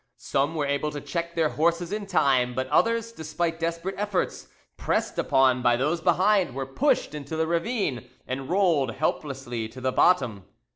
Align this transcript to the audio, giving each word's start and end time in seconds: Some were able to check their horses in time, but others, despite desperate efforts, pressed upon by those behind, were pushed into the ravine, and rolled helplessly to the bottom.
Some 0.17 0.55
were 0.55 0.65
able 0.65 0.89
to 0.89 0.99
check 0.99 1.35
their 1.35 1.49
horses 1.49 1.93
in 1.93 2.07
time, 2.07 2.55
but 2.55 2.65
others, 2.69 3.11
despite 3.11 3.59
desperate 3.59 3.93
efforts, 3.99 4.47
pressed 4.75 5.19
upon 5.19 5.61
by 5.61 5.75
those 5.77 6.01
behind, 6.01 6.55
were 6.55 6.65
pushed 6.65 7.13
into 7.13 7.35
the 7.35 7.45
ravine, 7.45 8.09
and 8.25 8.49
rolled 8.49 8.93
helplessly 8.95 9.69
to 9.69 9.79
the 9.79 9.91
bottom. 9.91 10.45